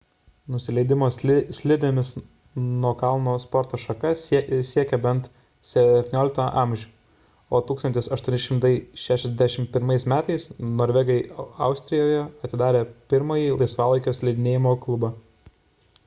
[0.53, 2.07] nusileidimo slidėmis
[2.85, 5.27] nuo kalno sporto šaka siekia bent
[5.73, 6.89] 17 amžių
[7.59, 9.93] o 1861 m
[10.81, 11.19] norvegai
[11.69, 12.83] austrijoje atidarė
[13.15, 15.13] pirmąjį laisvalaikio slidinėjimo klubą